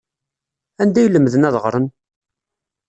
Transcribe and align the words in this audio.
Anda 0.81 0.99
ay 1.01 1.07
lemden 1.09 1.47
ad 1.47 1.55
ɣren? 1.63 1.87